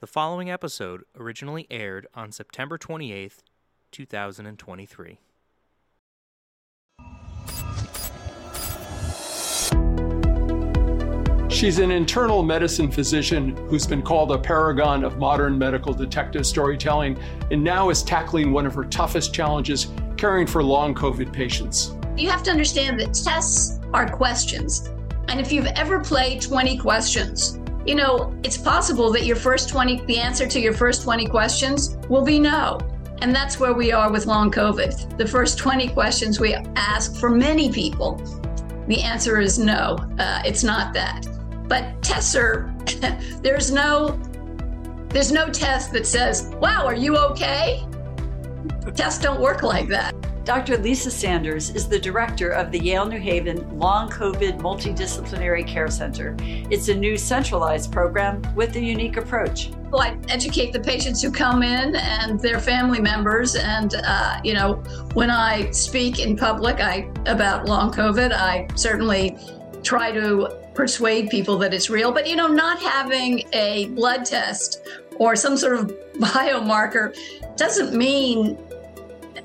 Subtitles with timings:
[0.00, 3.40] The following episode originally aired on September 28th,
[3.90, 5.18] 2023.
[11.50, 17.18] She's an internal medicine physician who's been called a paragon of modern medical detective storytelling
[17.50, 21.94] and now is tackling one of her toughest challenges caring for long COVID patients.
[22.16, 24.88] You have to understand that tests are questions.
[25.28, 30.04] And if you've ever played 20 questions, you know, it's possible that your first 20,
[30.06, 32.78] the answer to your first 20 questions will be no.
[33.22, 35.16] And that's where we are with long COVID.
[35.18, 38.16] The first 20 questions we ask for many people,
[38.86, 41.26] the answer is no, uh, it's not that.
[41.68, 42.74] But tests are,
[43.42, 44.18] there's no,
[45.08, 47.86] there's no test that says, wow, are you okay?
[48.94, 50.14] Tests don't work like that.
[50.44, 50.78] Dr.
[50.78, 56.34] Lisa Sanders is the director of the Yale New Haven Long COVID Multidisciplinary Care Center.
[56.40, 59.70] It's a new centralized program with a unique approach.
[59.90, 63.54] Well, I educate the patients who come in and their family members.
[63.54, 64.74] And, uh, you know,
[65.12, 69.36] when I speak in public I, about long COVID, I certainly
[69.82, 72.12] try to persuade people that it's real.
[72.12, 74.80] But, you know, not having a blood test
[75.18, 77.14] or some sort of biomarker
[77.56, 78.56] doesn't mean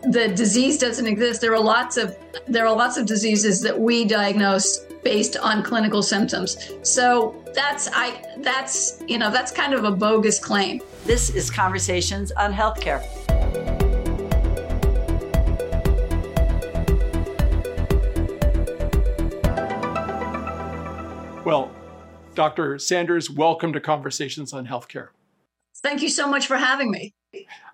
[0.08, 1.42] the disease doesn't exist.
[1.42, 2.16] There are lots of
[2.48, 6.58] there are lots of diseases that we diagnose based on clinical symptoms.
[6.84, 10.82] So that's I that's you know that's kind of a bogus claim.
[11.06, 13.04] This is Conversations on Healthcare.
[21.44, 21.72] Well,
[22.34, 22.80] Dr.
[22.80, 25.10] Sanders, welcome to Conversations on Healthcare.
[25.78, 27.14] Thank you so much for having me.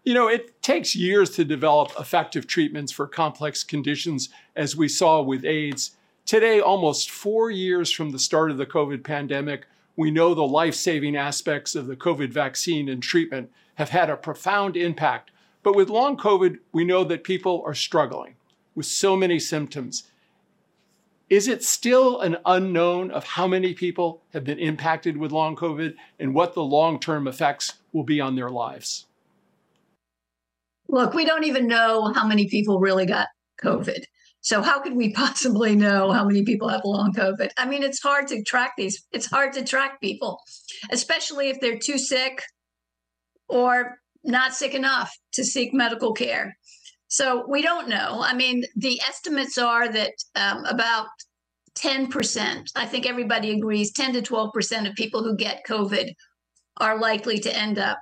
[0.04, 5.22] You know, it takes years to develop effective treatments for complex conditions, as we saw
[5.22, 5.96] with AIDS.
[6.26, 10.74] Today, almost four years from the start of the COVID pandemic, we know the life
[10.74, 15.30] saving aspects of the COVID vaccine and treatment have had a profound impact.
[15.62, 18.38] But with long COVID, we know that people are struggling
[18.74, 20.06] with so many symptoms.
[21.30, 25.94] Is it still an unknown of how many people have been impacted with long COVID
[26.20, 29.06] and what the long term effects will be on their lives?
[30.92, 33.30] Look, we don't even know how many people really got
[33.64, 34.04] COVID.
[34.42, 37.50] So how could we possibly know how many people have long COVID?
[37.58, 39.04] I mean, it's hard to track these.
[39.12, 40.40] It's hard to track people,
[40.92, 42.44] especially if they're too sick
[43.48, 46.58] or not sick enough to seek medical care.
[47.08, 48.22] So we don't know.
[48.22, 51.08] I mean, the estimates are that um, about
[51.78, 56.14] 10%, I think everybody agrees, 10 to 12% of people who get COVID
[56.78, 57.98] are likely to end up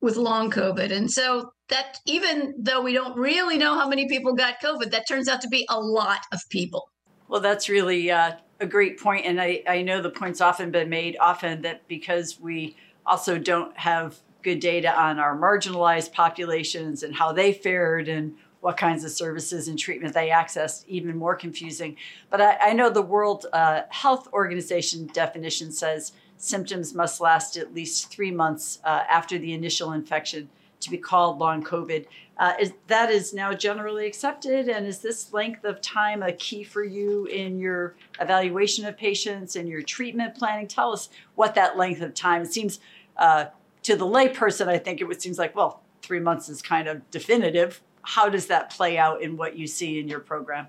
[0.00, 0.90] with long COVID.
[0.90, 5.06] And so that even though we don't really know how many people got COVID, that
[5.08, 6.90] turns out to be a lot of people.
[7.28, 9.26] Well, that's really uh, a great point.
[9.26, 13.76] And I, I know the point's often been made often that because we also don't
[13.78, 19.10] have good data on our marginalized populations and how they fared and what kinds of
[19.10, 21.96] services and treatment they accessed, even more confusing.
[22.30, 27.74] But I, I know the World uh, Health Organization definition says symptoms must last at
[27.74, 30.48] least three months uh, after the initial infection
[30.80, 32.06] to be called long COVID.
[32.38, 36.64] Uh, is, that is now generally accepted, and is this length of time a key
[36.64, 40.66] for you in your evaluation of patients and your treatment planning?
[40.66, 42.80] Tell us what that length of time it seems
[43.18, 43.46] uh,
[43.82, 44.68] to the layperson.
[44.68, 47.82] I think it would seems like well, three months is kind of definitive.
[48.02, 50.68] How does that play out in what you see in your program?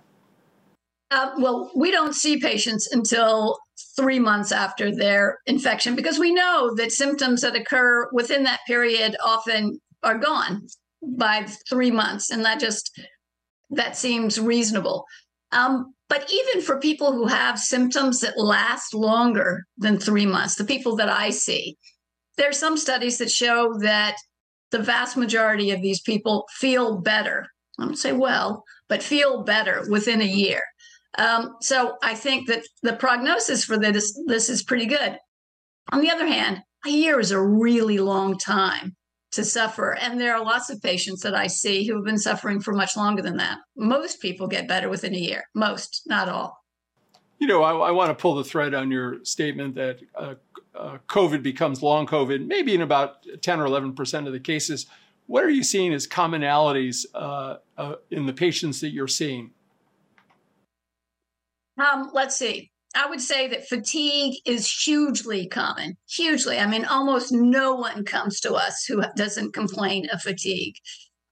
[1.12, 3.60] Uh, well, we don't see patients until
[3.98, 9.18] three months after their infection because we know that symptoms that occur within that period
[9.24, 10.66] often are gone
[11.04, 12.98] by three months, and that just
[13.72, 15.06] that seems reasonable.
[15.52, 20.64] Um, but even for people who have symptoms that last longer than three months, the
[20.64, 21.78] people that I see,
[22.38, 24.16] there are some studies that show that
[24.72, 27.48] the vast majority of these people feel better.
[27.80, 30.62] I don't say well, but feel better within a year.
[31.18, 35.18] Um, so I think that the prognosis for this this is pretty good.
[35.92, 38.96] On the other hand, a year is a really long time
[39.32, 42.60] to suffer, and there are lots of patients that I see who have been suffering
[42.60, 43.60] for much longer than that.
[43.76, 45.44] Most people get better within a year.
[45.56, 46.58] Most, not all.
[47.40, 50.36] You know, I, I want to pull the thread on your statement that uh,
[50.76, 54.86] uh, COVID becomes long COVID, maybe in about 10 or 11 percent of the cases.
[55.28, 59.52] What are you seeing as commonalities uh, uh in the patients that you're seeing?
[61.80, 62.72] Um, let's see.
[62.96, 66.60] I would say that fatigue is hugely common, hugely.
[66.60, 70.76] I mean, almost no one comes to us who doesn't complain of fatigue,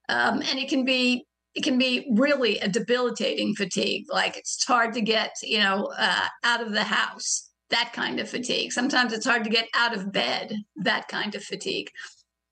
[0.08, 1.26] um, and it can be
[1.56, 4.06] it can be really a debilitating fatigue.
[4.10, 7.50] Like it's hard to get you know uh, out of the house.
[7.72, 8.72] That kind of fatigue.
[8.72, 10.56] Sometimes it's hard to get out of bed.
[10.78, 11.90] That kind of fatigue.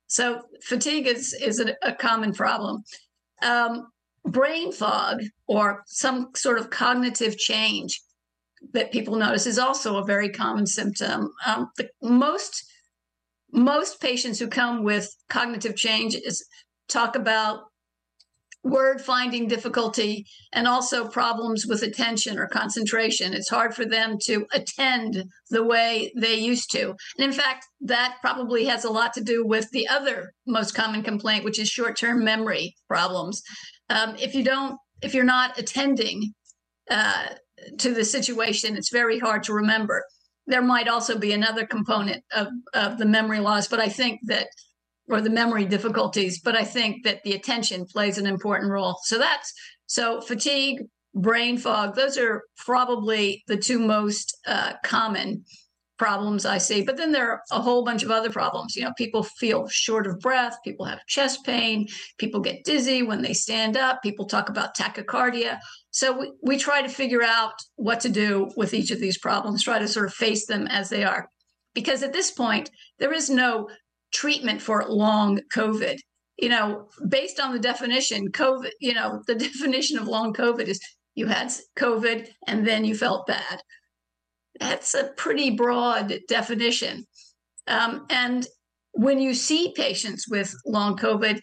[0.07, 2.83] So fatigue is is a, a common problem.
[3.41, 3.87] Um,
[4.25, 8.01] brain fog or some sort of cognitive change
[8.73, 11.31] that people notice is also a very common symptom.
[11.45, 12.65] Um, the most
[13.53, 16.45] most patients who come with cognitive change is,
[16.89, 17.61] talk about
[18.63, 23.33] word finding difficulty and also problems with attention or concentration.
[23.33, 26.89] It's hard for them to attend the way they used to.
[26.89, 31.01] And in fact, that probably has a lot to do with the other most common
[31.01, 33.41] complaint, which is short term memory problems.
[33.89, 36.33] Um, if you don't, if you're not attending
[36.89, 37.27] uh,
[37.79, 40.03] to the situation, it's very hard to remember.
[40.47, 44.47] There might also be another component of, of the memory loss, but I think that
[45.09, 48.97] or the memory difficulties, but I think that the attention plays an important role.
[49.03, 49.53] So that's
[49.85, 50.83] so fatigue,
[51.15, 55.45] brain fog, those are probably the two most uh, common
[55.97, 56.83] problems I see.
[56.83, 58.75] But then there are a whole bunch of other problems.
[58.75, 63.21] You know, people feel short of breath, people have chest pain, people get dizzy when
[63.21, 65.59] they stand up, people talk about tachycardia.
[65.91, 69.63] So we, we try to figure out what to do with each of these problems,
[69.63, 71.29] try to sort of face them as they are.
[71.73, 73.69] Because at this point, there is no
[74.11, 75.97] treatment for long COVID.
[76.37, 80.79] You know, based on the definition, COVID, you know, the definition of long COVID is
[81.15, 83.61] you had COVID and then you felt bad.
[84.59, 87.05] That's a pretty broad definition.
[87.67, 88.47] Um, and
[88.93, 91.39] when you see patients with long COVID,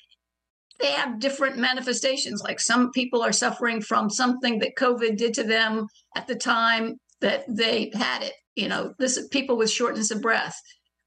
[0.81, 2.43] they have different manifestations.
[2.43, 6.97] Like some people are suffering from something that COVID did to them at the time
[7.21, 8.33] that they had it.
[8.57, 10.57] You know, this people with shortness of breath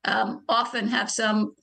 [0.06, 1.54] um, often have some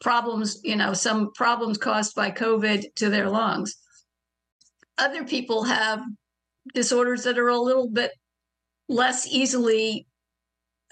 [0.00, 3.76] problems, you know, some problems caused by COVID to their lungs.
[4.98, 6.00] Other people have
[6.74, 8.12] disorders that are a little bit
[8.92, 10.06] less easily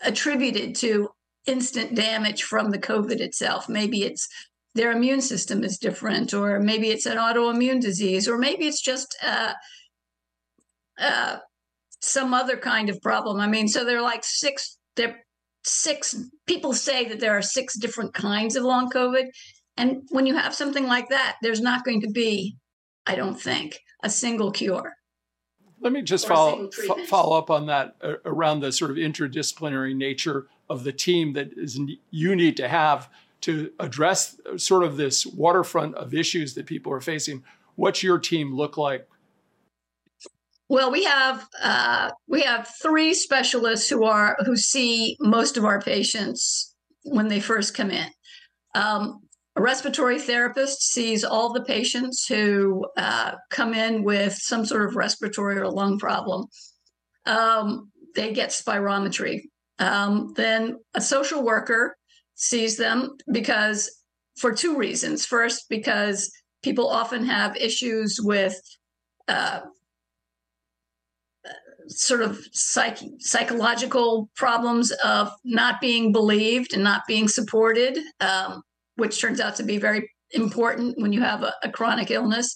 [0.02, 1.11] attributed to
[1.47, 3.69] instant damage from the COVID itself.
[3.69, 4.29] Maybe it's
[4.75, 9.17] their immune system is different, or maybe it's an autoimmune disease, or maybe it's just
[9.23, 9.52] uh,
[10.99, 11.38] uh,
[12.00, 13.41] some other kind of problem.
[13.41, 15.25] I mean, so there are like six, there
[15.64, 16.14] six
[16.47, 19.26] people say that there are six different kinds of long COVID.
[19.76, 22.56] And when you have something like that, there's not going to be,
[23.06, 24.94] I don't think, a single cure.
[25.81, 29.97] Let me just follow f- follow up on that uh, around the sort of interdisciplinary
[29.97, 31.81] nature of the team that is
[32.11, 33.09] you need to have
[33.43, 37.43] to address sort of this waterfront of issues that people are facing.
[37.77, 39.09] What's your team look like
[40.71, 45.83] well, we have uh, we have three specialists who are who see most of our
[45.83, 48.06] patients when they first come in.
[48.76, 49.21] Um,
[49.61, 54.97] a respiratory therapist sees all the patients who uh, come in with some sort of
[54.97, 56.47] respiratory or lung problem.
[57.27, 59.43] Um, they get spirometry.
[59.79, 61.95] Um, then a social worker
[62.35, 63.91] sees them because
[64.39, 65.27] for two reasons.
[65.27, 68.59] First, because people often have issues with
[69.29, 69.61] uh,
[71.89, 78.62] sort of psych- psychological problems of not being believed and not being supported, um,
[79.00, 82.55] which turns out to be very important when you have a, a chronic illness.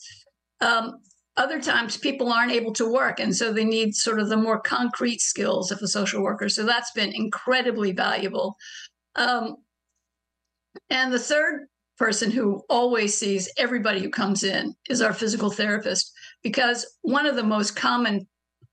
[0.60, 0.92] Um,
[1.36, 4.60] other times, people aren't able to work, and so they need sort of the more
[4.60, 6.48] concrete skills of a social worker.
[6.48, 8.56] So that's been incredibly valuable.
[9.16, 9.56] Um,
[10.90, 11.66] and the third
[11.98, 17.36] person who always sees everybody who comes in is our physical therapist, because one of
[17.36, 18.28] the most common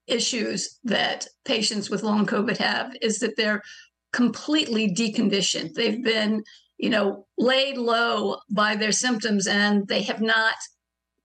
[0.08, 3.62] issues that patients with long COVID have is that they're
[4.14, 5.74] completely deconditioned.
[5.74, 6.44] They've been,
[6.82, 10.56] you know, laid low by their symptoms and they have not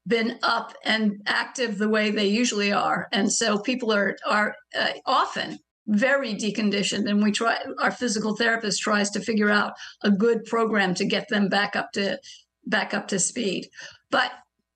[0.07, 3.09] been up and active the way they usually are.
[3.11, 5.59] And so people are are uh, often
[5.89, 9.73] very deconditioned and we try our physical therapist tries to figure out
[10.03, 12.21] a good program to get them back up to
[12.67, 13.69] back up to speed.
[14.11, 14.33] But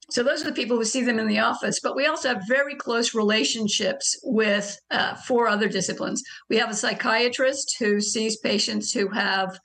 [0.09, 1.79] so those are the people who see them in the office.
[1.81, 6.23] But we also have very close relationships with uh, four other disciplines.
[6.49, 9.57] We have a psychiatrist who sees patients who have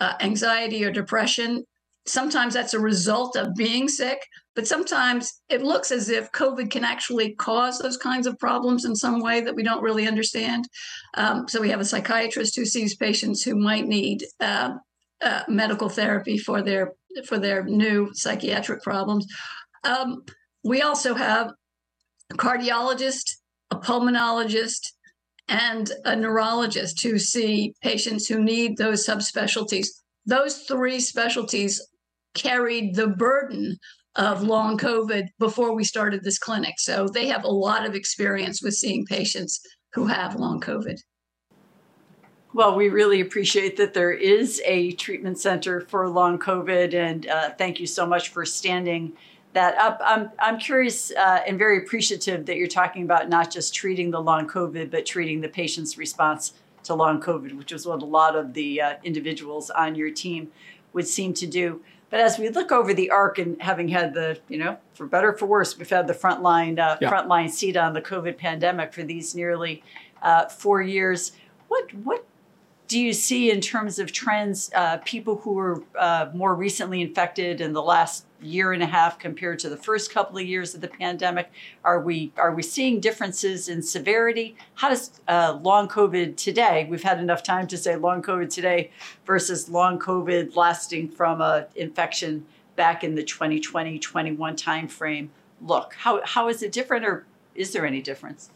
[0.00, 1.64] uh, anxiety or depression.
[2.06, 4.18] Sometimes that's a result of being sick,
[4.54, 8.94] but sometimes it looks as if COVID can actually cause those kinds of problems in
[8.94, 10.68] some way that we don't really understand.
[11.14, 14.74] Um, so we have a psychiatrist who sees patients who might need uh,
[15.22, 16.92] uh medical therapy for their
[17.26, 19.26] for their new psychiatric problems.
[19.84, 20.24] Um,
[20.62, 21.52] we also have
[22.30, 23.36] a cardiologist,
[23.70, 24.92] a pulmonologist,
[25.48, 29.86] and a neurologist to see patients who need those subspecialties.
[30.26, 31.86] Those three specialties
[32.34, 33.78] carried the burden
[34.16, 36.74] of long COVID before we started this clinic.
[36.78, 39.60] So they have a lot of experience with seeing patients
[39.92, 40.98] who have long COVID.
[42.54, 47.50] Well, we really appreciate that there is a treatment center for long COVID, and uh,
[47.50, 49.12] thank you so much for standing
[49.56, 50.00] that up.
[50.04, 54.20] I'm, I'm curious uh, and very appreciative that you're talking about not just treating the
[54.20, 56.52] long COVID, but treating the patient's response
[56.84, 60.52] to long COVID, which is what a lot of the uh, individuals on your team
[60.92, 61.80] would seem to do.
[62.10, 65.32] But as we look over the arc and having had the, you know, for better
[65.32, 67.10] for worse, we've had the frontline uh, yeah.
[67.10, 69.82] frontline seat on the COVID pandemic for these nearly
[70.22, 71.32] uh, four years.
[71.68, 72.24] What what
[72.88, 77.60] do you see in terms of trends, uh, people who were uh, more recently infected
[77.60, 80.80] in the last year and a half compared to the first couple of years of
[80.80, 81.50] the pandemic?
[81.84, 84.56] Are we are we seeing differences in severity?
[84.74, 86.86] How does uh, long COVID today?
[86.88, 88.90] We've had enough time to say long COVID today
[89.24, 95.28] versus long COVID lasting from a infection back in the 2020-21 timeframe
[95.60, 95.94] look.
[95.94, 98.50] How how is it different, or is there any difference?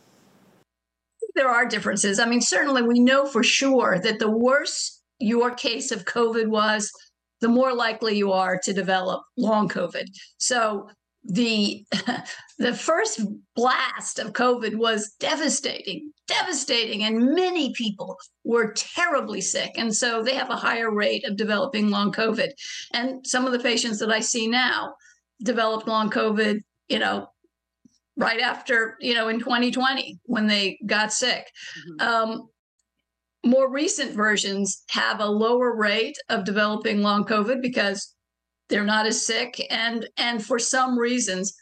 [1.40, 2.20] There are differences.
[2.20, 6.92] I mean, certainly we know for sure that the worse your case of COVID was,
[7.40, 10.04] the more likely you are to develop long COVID.
[10.37, 10.90] So
[11.25, 11.87] the
[12.59, 13.23] the first
[13.56, 20.35] blast of COVID was devastating, devastating, and many people were terribly sick, and so they
[20.35, 22.50] have a higher rate of developing long COVID.
[22.92, 24.92] And some of the patients that I see now
[25.42, 27.28] developed long COVID, you know,
[28.21, 31.50] right after, you know, in 2020 when they got sick.
[32.00, 32.09] Mm-hmm.
[32.09, 32.49] Um,
[33.45, 38.15] more recent versions have a lower rate of developing long COVID because
[38.69, 41.55] they're not as sick, and and for some reasons,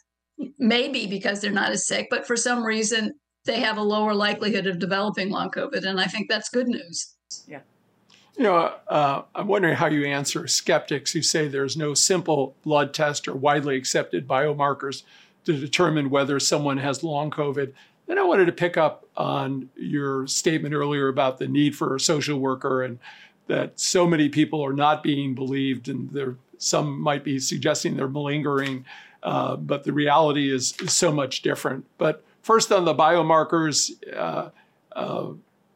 [0.58, 3.12] maybe because they're not as sick, but for some reason
[3.44, 7.14] they have a lower likelihood of developing long COVID, and I think that's good news.
[7.46, 7.60] Yeah.
[8.36, 12.92] You know, uh, I'm wondering how you answer skeptics who say there's no simple blood
[12.92, 15.02] test or widely accepted biomarkers
[15.48, 17.72] to determine whether someone has long COVID.
[18.06, 22.00] Then I wanted to pick up on your statement earlier about the need for a
[22.00, 22.98] social worker and
[23.46, 28.08] that so many people are not being believed, and there some might be suggesting they're
[28.08, 28.84] malingering,
[29.22, 31.86] uh, but the reality is, is, so much different.
[31.96, 34.50] But first, on the biomarkers, uh,
[34.92, 35.28] uh,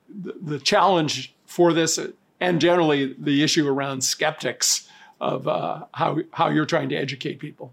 [0.09, 1.99] the, the, challenge for this,
[2.41, 4.87] and generally the issue around skeptics
[5.19, 7.73] of uh, how how you're trying to educate people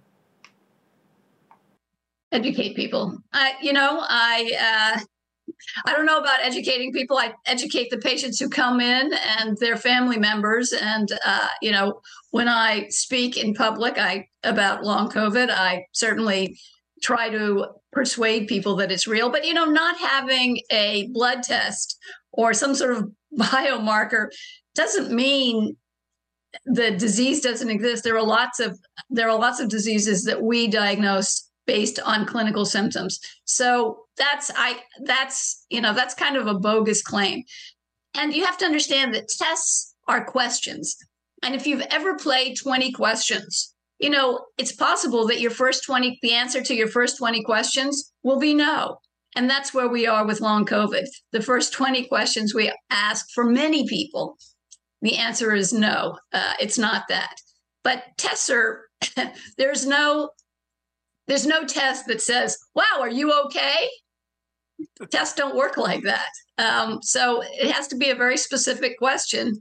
[2.32, 3.18] educate people.
[3.34, 5.00] I, you know, I, uh,
[5.86, 7.18] I don't know about educating people.
[7.18, 10.74] I educate the patients who come in and their family members.
[10.74, 16.58] And uh, you know, when I speak in public, I about long COVID, I certainly
[17.02, 19.30] try to persuade people that it's real.
[19.30, 21.98] But you know, not having a blood test
[22.32, 24.28] or some sort of biomarker
[24.76, 25.76] doesn't mean
[26.66, 28.04] the disease doesn't exist.
[28.04, 32.66] There are lots of there are lots of diseases that we diagnose based on clinical
[32.66, 33.20] symptoms.
[33.46, 37.44] So that's I that's you know that's kind of a bogus claim.
[38.16, 40.98] And you have to understand that tests are questions.
[41.44, 46.18] And if you've ever played 20 questions, you know, it's possible that your first 20
[46.24, 48.98] the answer to your first 20 questions will be no.
[49.36, 51.06] And that's where we are with long COVID.
[51.34, 54.38] The first 20 questions we ask for many people,
[55.04, 57.36] the answer is no, uh, it's not that.
[57.84, 58.90] But tests are,
[59.60, 60.32] there's no
[61.30, 63.88] there's no test that says, wow, are you okay?
[65.12, 66.30] Tests don't work like that.
[66.58, 69.60] Um, so it has to be a very specific question.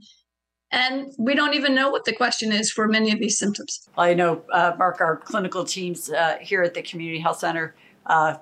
[0.71, 3.87] And we don't even know what the question is for many of these symptoms.
[3.97, 8.35] I know, uh, Mark, our clinical teams uh, here at the Community Health Center uh,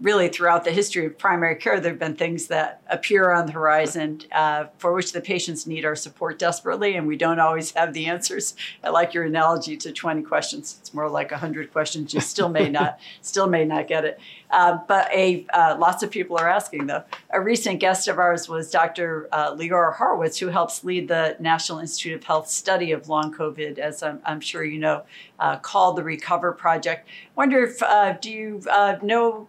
[0.00, 3.52] really throughout the history of primary care, there have been things that appear on the
[3.52, 7.94] horizon uh, for which the patients need our support desperately, and we don't always have
[7.94, 8.54] the answers.
[8.84, 10.76] I like your analogy to 20 questions.
[10.80, 12.12] It's more like 100 questions.
[12.12, 14.20] You still may not, still may not get it.
[14.50, 17.02] Uh, but a uh, lots of people are asking though.
[17.30, 19.28] A recent guest of ours was Dr.
[19.32, 23.78] Uh, Leora Horwitz, who helps lead the National Institute of Health study of long COVID,
[23.78, 25.02] as I'm, I'm sure you know,
[25.40, 27.08] uh, called the Recover Project.
[27.34, 29.48] Wonder if uh, do you uh, know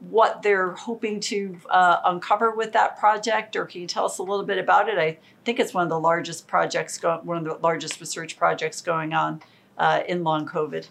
[0.00, 4.44] what they're hoping to uncover with that project, or can you tell us a little
[4.44, 4.98] bit about it?
[4.98, 8.80] I think it's one of the largest projects, go- one of the largest research projects
[8.80, 9.42] going on
[10.06, 10.86] in long COVID.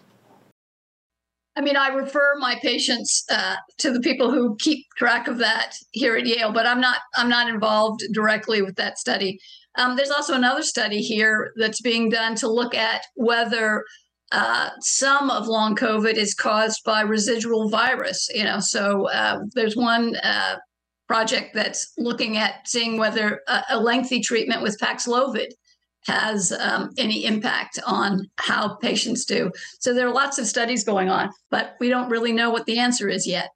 [1.56, 5.72] I mean, I refer my patients uh, to the people who keep track of that
[5.90, 9.40] here at Yale, but I'm not I'm not involved directly with that study.
[9.74, 13.84] Um, there's also another study here that's being done to look at whether
[14.32, 18.28] uh, some of long COVID is caused by residual virus.
[18.34, 20.56] You know, so uh, there's one uh,
[21.06, 25.48] project that's looking at seeing whether a, a lengthy treatment with Paxlovid
[26.06, 29.50] has um, any impact on how patients do.
[29.80, 32.78] So there are lots of studies going on, but we don't really know what the
[32.78, 33.50] answer is yet.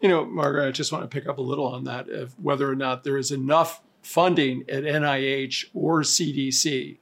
[0.00, 2.70] You know, Margaret, I just want to pick up a little on that of whether
[2.70, 6.98] or not there is enough funding at NIH or CDC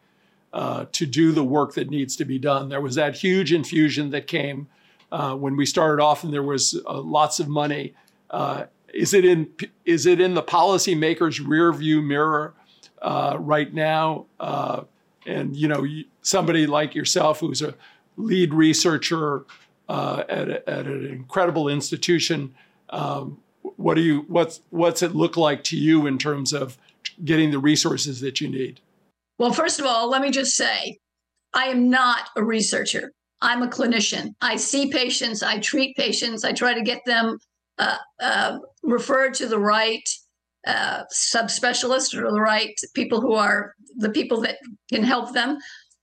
[0.54, 2.68] uh, to do the work that needs to be done.
[2.68, 4.68] There was that huge infusion that came
[5.11, 7.92] uh, when we started off, and there was uh, lots of money.
[8.30, 9.49] Uh, is it in
[9.84, 12.54] is it in the policymakers' rear view mirror
[13.02, 14.26] uh, right now?
[15.26, 15.84] And you know,
[16.23, 17.75] somebody like yourself, who's a
[18.16, 19.46] lead researcher
[19.88, 22.54] at, a, at an incredible institution.
[22.90, 26.78] Um, what do you what's what's it look like to you in terms of
[27.25, 28.78] getting the resources that you need?
[29.38, 30.98] Well, first of all, let me just say,
[31.52, 33.12] I am not a researcher.
[33.40, 34.34] I'm a clinician.
[34.40, 37.38] I see patients, I treat patients, I try to get them
[37.78, 40.08] uh, uh, referred to the right
[40.66, 44.56] uh, subspecialist or the right people who are the people that
[44.90, 45.58] can help them.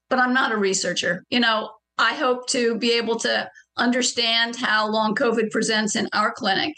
[0.10, 1.24] But I'm not a researcher.
[1.30, 6.32] You know, I hope to be able to understand how long COVID presents in our
[6.32, 6.76] clinic.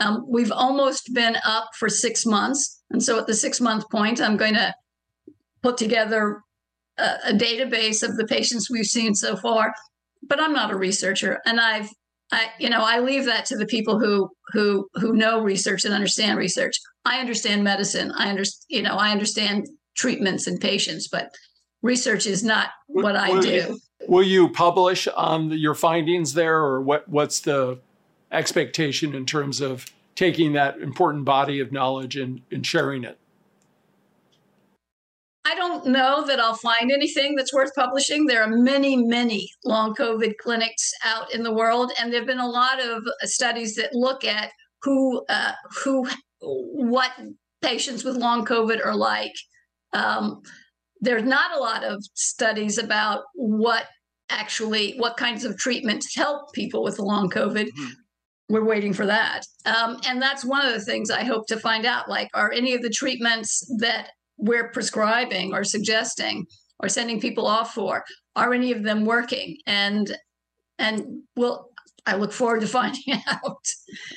[0.00, 2.80] Um, we've almost been up for six months.
[2.90, 4.74] And so at the six month point, I'm going to
[5.62, 6.42] put together
[6.98, 9.72] a, a database of the patients we've seen so far.
[10.22, 11.40] But I'm not a researcher.
[11.46, 11.88] And I've
[12.32, 15.94] I, you know, I leave that to the people who who who know research and
[15.94, 16.76] understand research.
[17.04, 18.12] I understand medicine.
[18.16, 21.30] I understand, you know, I understand treatments and patients, but
[21.82, 23.78] research is not what I do.
[24.08, 27.08] Will you publish on the, your findings there, or what?
[27.08, 27.78] What's the
[28.32, 29.86] expectation in terms of
[30.16, 33.18] taking that important body of knowledge and, and sharing it?
[35.46, 38.26] I don't know that I'll find anything that's worth publishing.
[38.26, 42.40] There are many, many long COVID clinics out in the world, and there have been
[42.40, 44.50] a lot of studies that look at
[44.82, 45.52] who, uh,
[45.84, 46.08] who,
[46.40, 47.12] what
[47.62, 49.34] patients with long COVID are like.
[49.92, 50.42] Um,
[51.00, 53.86] there's not a lot of studies about what
[54.30, 57.66] actually what kinds of treatments help people with long COVID.
[57.66, 57.92] Mm-hmm.
[58.48, 61.86] We're waiting for that, um, and that's one of the things I hope to find
[61.86, 62.08] out.
[62.08, 66.46] Like, are any of the treatments that we're prescribing or suggesting
[66.78, 69.56] or sending people off for are any of them working?
[69.66, 70.16] And
[70.78, 71.70] and well
[72.04, 73.66] i look forward to finding out.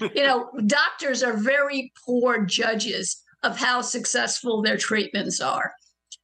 [0.02, 5.72] You know doctors are very poor judges of how successful their treatments are.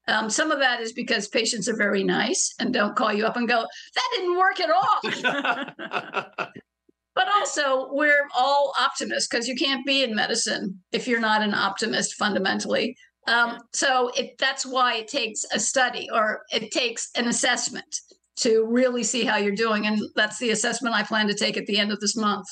[0.07, 3.37] Um, some of that is because patients are very nice and don't call you up
[3.37, 3.65] and go
[3.95, 6.45] that didn't work at all.
[7.15, 11.53] But also we're all optimists because you can't be in medicine if you're not an
[11.53, 17.27] optimist fundamentally um, so it, that's why it takes a study or it takes an
[17.27, 18.01] assessment
[18.37, 19.87] to really see how you're doing.
[19.87, 22.47] And that's the assessment I plan to take at the end of this month.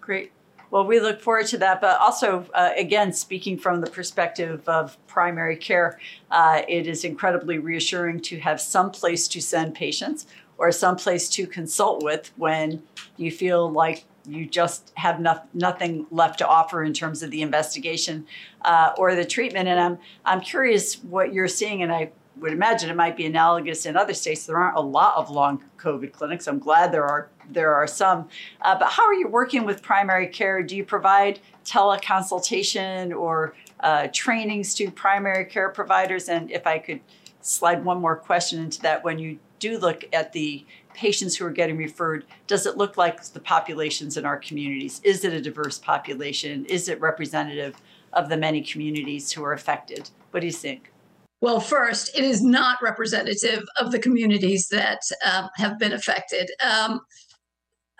[0.00, 0.32] Great.
[0.70, 1.80] Well, we look forward to that.
[1.80, 7.58] But also, uh, again, speaking from the perspective of primary care, uh, it is incredibly
[7.58, 10.26] reassuring to have some place to send patients
[10.58, 12.82] or some place to consult with when
[13.16, 17.42] you feel like you just have no, nothing left to offer in terms of the
[17.42, 18.26] investigation
[18.62, 19.68] uh, or the treatment.
[19.68, 23.86] And I'm I'm curious what you're seeing, and I would imagine it might be analogous
[23.86, 24.46] in other states.
[24.46, 26.46] There aren't a lot of long COVID clinics.
[26.46, 28.28] I'm glad there are there are some.
[28.60, 30.62] Uh, but how are you working with primary care?
[30.62, 36.28] Do you provide teleconsultation or uh, trainings to primary care providers?
[36.28, 37.00] And if I could
[37.40, 40.64] slide one more question into that, when you do look at the
[40.94, 45.00] patients who are getting referred, does it look like the populations in our communities?
[45.04, 46.64] Is it a diverse population?
[46.66, 47.74] Is it representative
[48.12, 50.10] of the many communities who are affected?
[50.30, 50.92] What do you think?
[51.40, 56.48] Well, first, it is not representative of the communities that um, have been affected.
[56.62, 57.00] Um,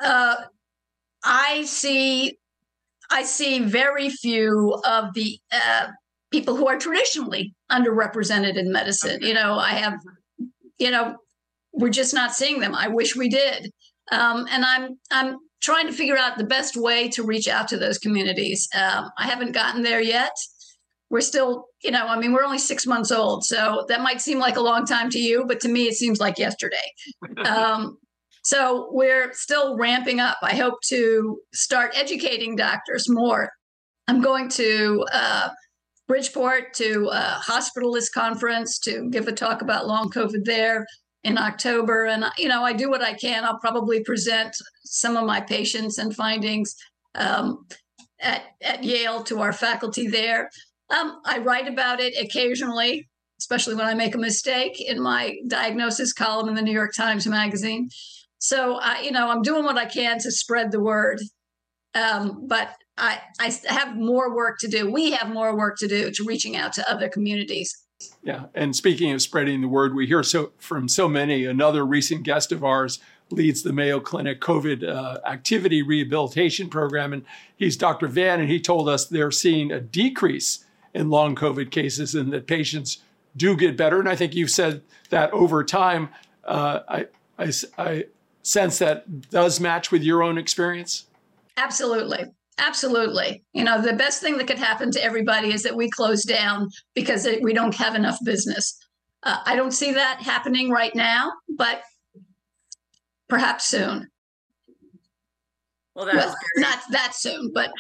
[0.03, 0.37] uh,
[1.25, 2.39] I see,
[3.11, 5.89] I see very few of the uh,
[6.33, 9.21] people who are traditionally underrepresented in medicine.
[9.23, 9.99] You know, I have,
[10.79, 11.17] you know,
[11.75, 12.75] we're just not seeing them.
[12.75, 13.71] I wish we did.
[14.13, 17.79] Um, and I'm I'm trying to figure out the best way to reach out to
[17.79, 18.69] those communities.
[18.75, 20.33] Um, I haven't gotten there yet.
[21.11, 24.39] We're still, you know, I mean, we're only six months old, so that might seem
[24.39, 26.77] like a long time to you, but to me, it seems like yesterday.
[27.45, 27.99] Um,
[28.43, 30.37] so we're still ramping up.
[30.43, 33.51] I hope to start educating doctors more.
[34.07, 35.49] I'm going to uh,
[36.07, 40.85] Bridgeport to a hospitalist conference to give a talk about long COVID there
[41.25, 42.05] in October.
[42.05, 43.45] And, you know, I do what I can.
[43.45, 46.77] I'll probably present some of my patients and findings
[47.15, 47.67] um,
[48.21, 50.51] at, at Yale to our faculty there.
[50.91, 53.09] Um, I write about it occasionally,
[53.41, 57.27] especially when I make a mistake in my diagnosis column in the New York Times
[57.27, 57.89] Magazine.
[58.39, 61.21] So, I, you know, I'm doing what I can to spread the word.
[61.95, 64.91] Um, but I, I have more work to do.
[64.91, 67.84] We have more work to do to reaching out to other communities.
[68.23, 71.45] Yeah, and speaking of spreading the word, we hear so from so many.
[71.45, 72.99] Another recent guest of ours
[73.31, 77.25] leads the Mayo Clinic COVID uh, activity rehabilitation program, and
[77.57, 78.09] he's Dr.
[78.09, 82.47] Van, and he told us they're seeing a decrease in long COVID cases and that
[82.47, 82.99] patients
[83.37, 83.99] do get better.
[83.99, 86.09] And I think you've said that over time.
[86.45, 87.07] Uh, I,
[87.39, 88.05] I, I
[88.43, 91.07] sense that does match with your own experience.
[91.57, 92.33] Absolutely.
[92.59, 93.45] Absolutely.
[93.53, 96.69] You know, the best thing that could happen to everybody is that we close down
[96.95, 98.79] because we don't have enough business.
[99.25, 101.83] Uh, I don't see that happening right now, but
[103.29, 104.09] perhaps soon.
[105.95, 107.71] Well, that's well, not that soon, but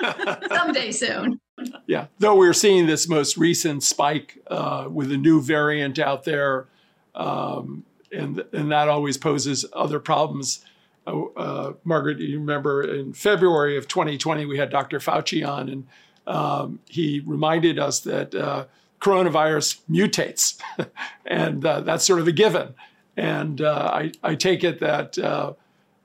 [0.48, 1.38] someday soon.
[1.86, 6.66] Yeah, though we're seeing this most recent spike uh, with a new variant out there,
[7.14, 10.64] um, and and that always poses other problems.
[11.08, 14.98] Uh, uh, Margaret, you remember in February of 2020 we had Dr.
[14.98, 15.86] Fauci on, and
[16.26, 18.66] um, he reminded us that uh,
[19.00, 20.60] coronavirus mutates,
[21.26, 22.74] and uh, that's sort of a given.
[23.16, 25.18] And uh, I, I take it that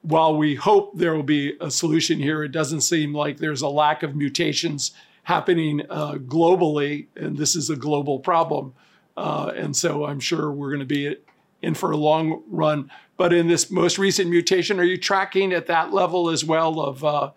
[0.03, 3.69] while we hope there will be a solution here, it doesn't seem like there's a
[3.69, 4.91] lack of mutations
[5.23, 8.73] happening uh, globally, and this is a global problem.
[9.15, 11.15] Uh, and so I'm sure we're going to be
[11.63, 12.91] in for a long run.
[13.17, 17.03] But in this most recent mutation, are you tracking at that level as well of
[17.03, 17.31] uh,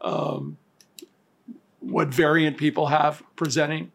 [0.00, 0.58] um,
[1.80, 3.92] what variant people have presenting?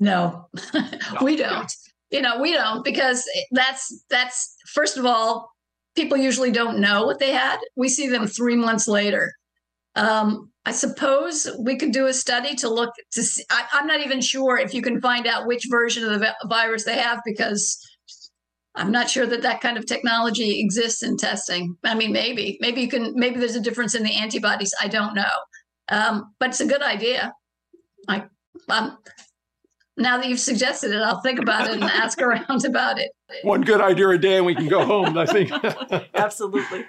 [0.00, 0.48] No,
[1.22, 1.72] we don't.
[2.10, 5.52] You know, we don't because that's that's first of all
[5.94, 7.58] people usually don't know what they had.
[7.76, 9.34] We see them three months later.
[9.94, 13.44] Um, I suppose we could do a study to look to see.
[13.50, 16.84] I, am not even sure if you can find out which version of the virus
[16.84, 17.78] they have because
[18.78, 21.76] I'm not sure that that kind of technology exists in testing.
[21.84, 24.72] I mean, maybe, maybe you can, maybe there's a difference in the antibodies.
[24.80, 25.24] I don't know,
[25.88, 27.32] um, but it's a good idea.
[28.06, 28.24] I,
[28.68, 28.98] um,
[29.96, 33.10] now that you've suggested it, I'll think about it and ask around about it.
[33.42, 35.50] One good idea a day and we can go home, I think.
[36.14, 36.86] Absolutely.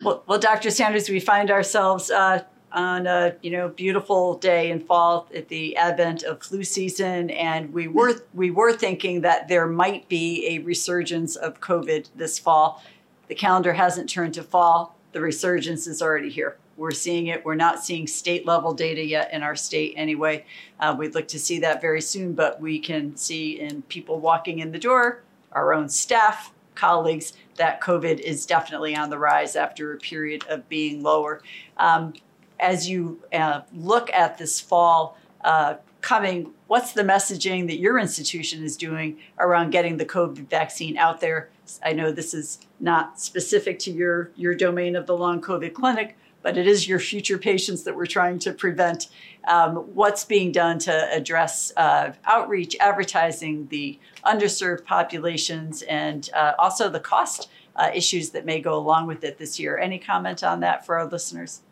[0.00, 0.70] well, well, Dr.
[0.70, 2.44] Sanders, we find ourselves uh,
[2.74, 7.72] on a you know beautiful day in fall at the advent of flu season, and
[7.72, 12.82] we were we were thinking that there might be a resurgence of COVID this fall.
[13.28, 14.96] The calendar hasn't turned to fall.
[15.12, 16.56] The resurgence is already here.
[16.76, 17.44] We're seeing it.
[17.44, 20.44] We're not seeing state level data yet in our state anyway.
[20.80, 24.58] Uh, we'd look to see that very soon, but we can see in people walking
[24.58, 29.92] in the door, our own staff, colleagues, that COVID is definitely on the rise after
[29.92, 31.40] a period of being lower.
[31.76, 32.14] Um,
[32.60, 38.62] as you uh, look at this fall uh, coming, what's the messaging that your institution
[38.62, 41.50] is doing around getting the COVID vaccine out there?
[41.82, 46.16] I know this is not specific to your, your domain of the long COVID clinic,
[46.42, 49.08] but it is your future patients that we're trying to prevent.
[49.48, 56.90] Um, what's being done to address uh, outreach, advertising, the underserved populations, and uh, also
[56.90, 59.78] the cost uh, issues that may go along with it this year.
[59.78, 61.62] Any comment on that for our listeners?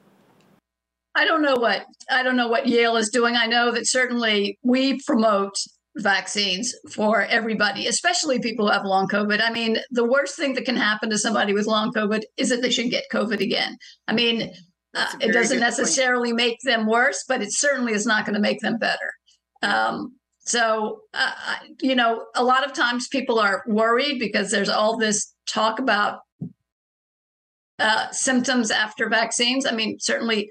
[1.14, 3.36] I don't know what I don't know what Yale is doing.
[3.36, 5.56] I know that certainly we promote
[5.96, 9.42] vaccines for everybody, especially people who have long COVID.
[9.42, 12.62] I mean, the worst thing that can happen to somebody with long COVID is that
[12.62, 13.76] they should get COVID again.
[14.08, 14.54] I mean,
[14.94, 16.36] uh, it doesn't necessarily point.
[16.36, 19.12] make them worse, but it certainly is not going to make them better.
[19.60, 21.32] Um, so, uh,
[21.80, 26.20] you know, a lot of times people are worried because there's all this talk about
[27.78, 29.66] uh, symptoms after vaccines.
[29.66, 30.50] I mean, certainly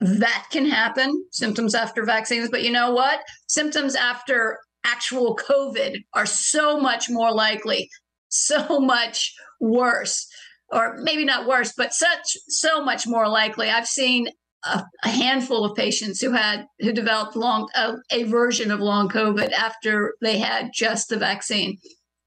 [0.00, 2.48] that can happen, symptoms after vaccines.
[2.50, 3.20] But you know what?
[3.48, 7.88] Symptoms after actual COVID are so much more likely,
[8.28, 10.26] so much worse,
[10.70, 13.68] or maybe not worse, but such so much more likely.
[13.68, 14.28] I've seen
[14.64, 17.68] a, a handful of patients who had who developed long
[18.10, 21.76] a version of long COVID after they had just the vaccine,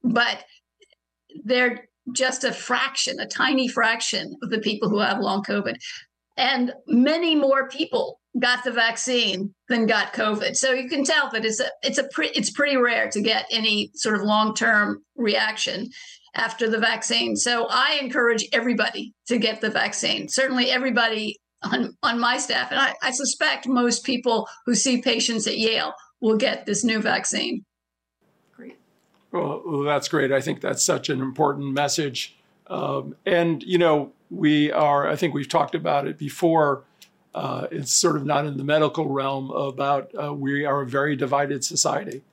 [0.03, 0.43] but
[1.43, 5.75] they're just a fraction, a tiny fraction of the people who have long COVID
[6.37, 10.55] and many more people got the vaccine than got COVID.
[10.55, 13.45] So you can tell that it's a it's a pre, it's pretty rare to get
[13.51, 15.89] any sort of long term reaction
[16.35, 17.35] after the vaccine.
[17.35, 20.27] So I encourage everybody to get the vaccine.
[20.27, 25.47] Certainly everybody on, on my staff, and I, I suspect most people who see patients
[25.47, 27.63] at Yale will get this new vaccine.
[28.51, 28.77] Great.
[29.31, 30.31] Well, that's great.
[30.31, 32.35] I think that's such an important message.
[32.67, 36.83] Um, and you know, we are, I think we've talked about it before.
[37.35, 41.15] Uh, it's sort of not in the medical realm about uh, we are a very
[41.15, 42.23] divided society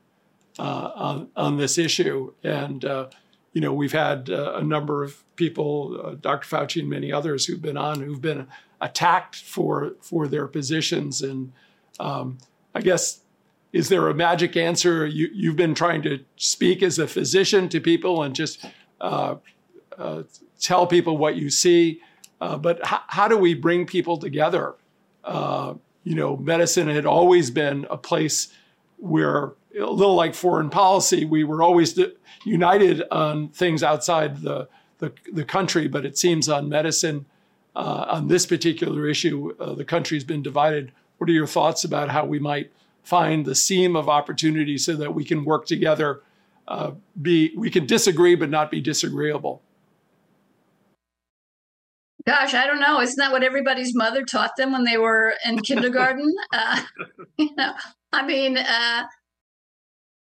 [0.58, 2.32] uh, on, on this issue.
[2.42, 3.08] And, uh,
[3.52, 6.48] you know, we've had uh, a number of people, uh, Dr.
[6.48, 8.46] Fauci and many others who've been on, who've been
[8.80, 11.22] attacked for, for their positions.
[11.22, 11.52] And
[11.98, 12.38] um,
[12.74, 13.20] I guess,
[13.72, 15.06] is there a magic answer?
[15.06, 18.64] You, you've been trying to speak as a physician to people and just
[20.60, 22.00] tell people what you see.
[22.40, 24.74] Uh, but h- how do we bring people together?
[25.24, 28.52] Uh, you know, medicine had always been a place
[28.98, 31.24] we're a little like foreign policy.
[31.24, 31.98] We were always
[32.44, 34.68] united on things outside the,
[34.98, 37.26] the, the country, but it seems on medicine,
[37.74, 40.92] uh, on this particular issue, uh, the country's been divided.
[41.18, 45.14] What are your thoughts about how we might find the seam of opportunity so that
[45.14, 46.22] we can work together?
[46.68, 49.62] Uh, be we can disagree but not be disagreeable.
[52.26, 53.00] Gosh, I don't know.
[53.00, 56.32] Isn't that what everybody's mother taught them when they were in kindergarten?
[56.52, 56.82] Uh,
[57.38, 57.72] you know,
[58.12, 59.04] I mean, uh,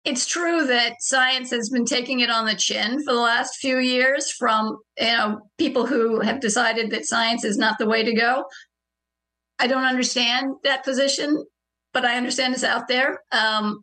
[0.03, 3.77] it's true that science has been taking it on the chin for the last few
[3.77, 8.13] years from you know people who have decided that science is not the way to
[8.13, 8.45] go.
[9.59, 11.43] I don't understand that position,
[11.93, 13.19] but I understand it's out there.
[13.31, 13.81] Um,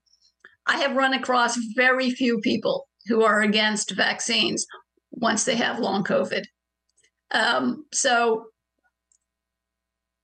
[0.67, 4.67] I have run across very few people who are against vaccines
[5.11, 6.45] once they have long COVID.
[7.31, 8.47] Um, so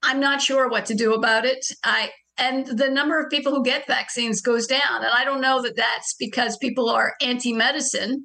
[0.02, 1.64] I'm not sure what to do about it.
[1.84, 5.60] I and the number of people who get vaccines goes down, and I don't know
[5.62, 8.24] that that's because people are anti-medicine.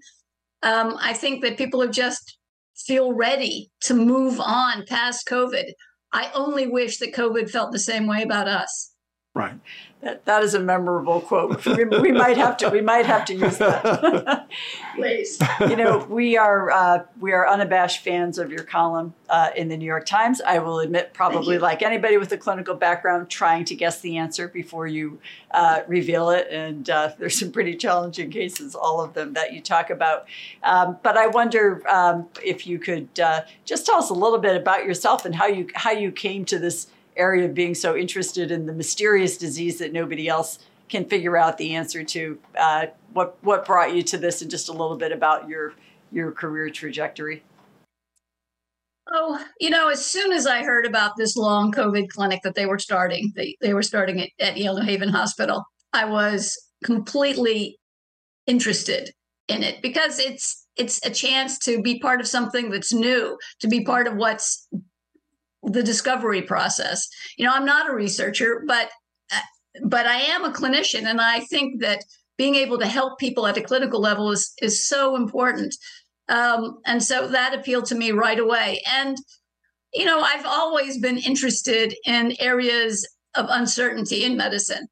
[0.64, 2.38] Um, I think that people are just
[2.78, 5.66] feel ready to move on past COVID.
[6.14, 8.94] I only wish that COVID felt the same way about us.
[9.34, 9.60] Right.
[10.06, 11.66] That, that is a memorable quote.
[11.66, 14.48] We, we might have to we might have to use that.
[14.96, 15.42] Please.
[15.62, 19.76] you know, we are uh, we are unabashed fans of your column uh, in the
[19.76, 20.42] New York Times.
[20.42, 24.48] I will admit, probably like anybody with a clinical background, trying to guess the answer
[24.48, 26.50] before you uh, reveal it.
[26.52, 30.28] And uh, there's some pretty challenging cases, all of them that you talk about.
[30.62, 34.56] Um, but I wonder um, if you could uh, just tell us a little bit
[34.56, 36.86] about yourself and how you how you came to this
[37.18, 41.58] area of being so interested in the mysterious disease that nobody else can figure out
[41.58, 42.38] the answer to.
[42.58, 45.74] Uh, what what brought you to this, and just a little bit about your
[46.12, 47.44] your career trajectory.
[49.12, 52.66] Oh, you know, as soon as I heard about this long COVID clinic that they
[52.66, 55.64] were starting, they, they were starting it at Yale New Haven Hospital,
[55.96, 57.80] I was completely
[58.48, 59.12] interested
[59.48, 63.68] in it because it's it's a chance to be part of something that's new, to
[63.68, 64.68] be part of what's
[65.66, 67.08] the discovery process.
[67.38, 68.90] You know, I'm not a researcher, but
[69.34, 69.40] uh,
[69.84, 72.04] but I am a clinician, and I think that
[72.38, 75.76] being able to help people at a clinical level is is so important.
[76.28, 78.82] Um, and so that appealed to me right away.
[78.92, 79.18] And
[79.94, 84.88] you know, I've always been interested in areas of uncertainty in medicine.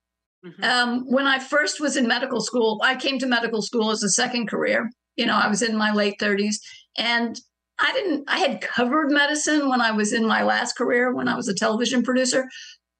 [0.45, 0.63] Mm-hmm.
[0.63, 4.09] Um, when I first was in medical school, I came to medical school as a
[4.09, 4.89] second career.
[5.15, 6.55] You know, I was in my late 30s,
[6.97, 7.39] and
[7.79, 11.36] I didn't, I had covered medicine when I was in my last career, when I
[11.36, 12.47] was a television producer,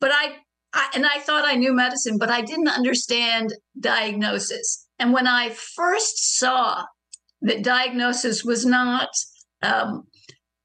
[0.02, 0.38] but I,
[0.74, 4.88] I and I thought I knew medicine, but I didn't understand diagnosis.
[5.00, 6.84] And when I first saw
[7.42, 9.10] that diagnosis was not
[9.62, 10.04] um,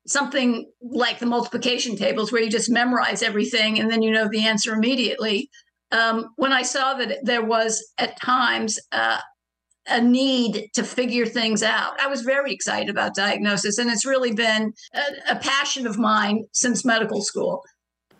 [0.07, 4.47] something like the multiplication tables where you just memorize everything and then you know the
[4.47, 5.51] answer immediately.
[5.93, 9.21] Um, when I saw that there was at times uh,
[9.89, 12.01] a need to figure things out.
[12.01, 16.45] I was very excited about diagnosis, and it's really been a, a, passion of mine
[16.53, 17.65] since medical school.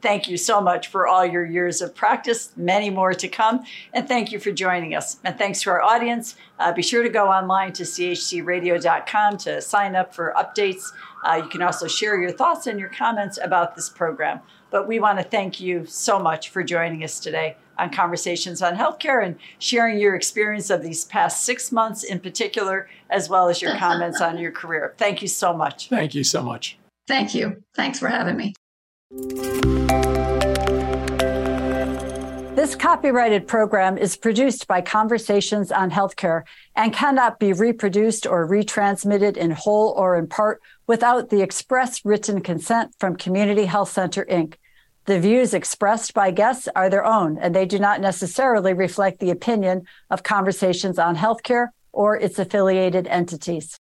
[0.01, 3.65] Thank you so much for all your years of practice, many more to come.
[3.93, 5.19] And thank you for joining us.
[5.25, 6.37] And thanks to our audience.
[6.59, 10.85] Uh, be sure to go online to chcradio.com to sign up for updates.
[11.25, 14.41] Uh, you can also share your thoughts and your comments about this program.
[14.71, 18.77] But we want to thank you so much for joining us today on Conversations on
[18.77, 23.63] Healthcare and sharing your experience of these past six months in particular, as well as
[23.63, 24.95] your comments on your career.
[24.99, 25.89] Thank you so much.
[25.89, 26.79] Thank you so much.
[27.07, 27.63] Thank you.
[27.75, 28.55] Thanks for having me.
[32.55, 36.43] This copyrighted program is produced by Conversations on Healthcare
[36.75, 42.41] and cannot be reproduced or retransmitted in whole or in part without the express written
[42.41, 44.55] consent from Community Health Center, Inc.
[45.09, 49.31] The views expressed by guests are their own, and they do not necessarily reflect the
[49.31, 53.79] opinion of Conversations on Healthcare or its affiliated entities.